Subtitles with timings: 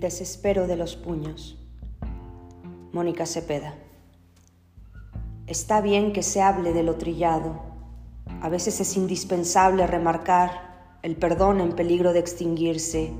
[0.00, 1.58] Desespero de los puños.
[2.90, 3.74] Mónica Cepeda.
[5.46, 7.60] Está bien que se hable de lo trillado.
[8.40, 13.12] A veces es indispensable remarcar el perdón en peligro de extinguirse,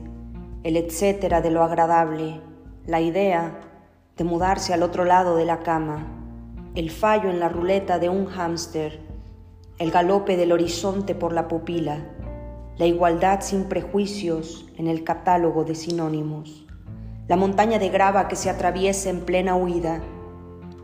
[0.63, 2.41] el etcétera de lo agradable,
[2.87, 3.61] la idea
[4.17, 6.07] de mudarse al otro lado de la cama,
[6.75, 9.01] el fallo en la ruleta de un hámster,
[9.77, 11.99] el galope del horizonte por la pupila,
[12.79, 16.65] la igualdad sin prejuicios en el catálogo de sinónimos,
[17.31, 20.01] la montaña de grava que se atraviesa en plena huida,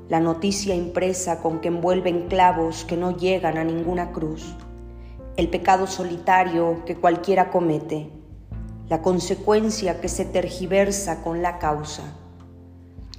[0.08, 4.54] la noticia impresa con que envuelven clavos que no llegan a ninguna cruz,
[5.36, 8.12] el pecado solitario que cualquiera comete,
[8.88, 12.04] la consecuencia que se tergiversa con la causa.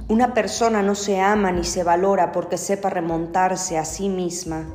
[0.07, 4.69] Una persona no se ama ni se valora porque sepa remontarse a sí misma,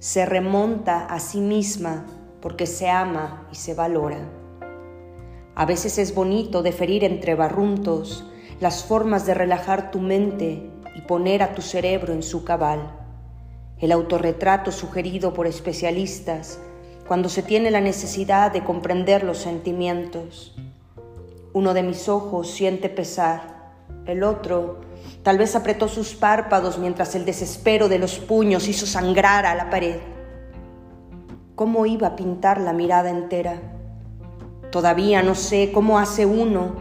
[0.00, 2.06] se remonta a sí misma
[2.42, 4.18] porque se ama y se valora.
[5.56, 8.24] A veces es bonito deferir entre barruntos
[8.60, 12.92] las formas de relajar tu mente y poner a tu cerebro en su cabal.
[13.78, 16.58] El autorretrato sugerido por especialistas
[17.06, 20.56] cuando se tiene la necesidad de comprender los sentimientos.
[21.52, 23.74] Uno de mis ojos siente pesar,
[24.06, 24.80] el otro
[25.22, 29.70] tal vez apretó sus párpados mientras el desespero de los puños hizo sangrar a la
[29.70, 29.98] pared.
[31.54, 33.73] ¿Cómo iba a pintar la mirada entera?
[34.74, 36.74] Todavía no sé cómo hace uno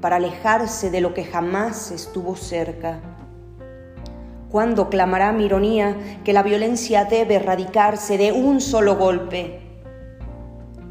[0.00, 2.98] para alejarse de lo que jamás estuvo cerca.
[4.50, 9.60] ¿Cuándo clamará mi ironía que la violencia debe erradicarse de un solo golpe?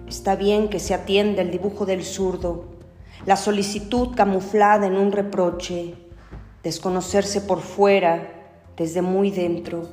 [0.08, 2.70] Está bien que se atienda el dibujo del zurdo,
[3.26, 5.96] la solicitud camuflada en un reproche,
[6.64, 8.30] desconocerse por fuera
[8.78, 9.90] desde muy dentro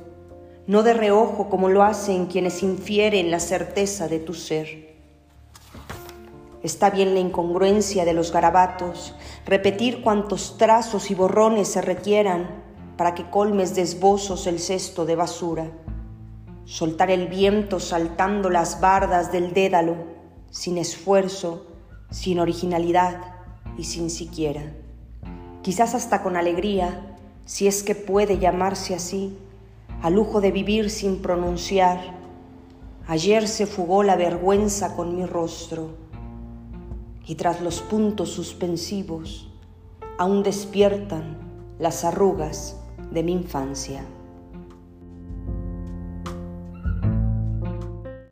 [0.65, 4.86] no de reojo como lo hacen quienes infieren la certeza de tu ser.
[6.63, 9.13] Está bien la incongruencia de los garabatos,
[9.45, 12.63] repetir cuantos trazos y borrones se requieran
[12.97, 15.69] para que colmes de esbozos el cesto de basura,
[16.65, 19.97] soltar el viento saltando las bardas del dédalo,
[20.49, 21.67] sin esfuerzo,
[22.09, 23.21] sin originalidad
[23.77, 24.63] y sin siquiera.
[25.61, 29.37] Quizás hasta con alegría, si es que puede llamarse así,
[30.01, 31.99] al lujo de vivir sin pronunciar.
[33.07, 36.06] Ayer se fugó la vergüenza con mi rostro
[37.27, 39.49] y tras los puntos suspensivos
[40.17, 41.37] aún despiertan
[41.77, 42.79] las arrugas
[43.11, 44.03] de mi infancia.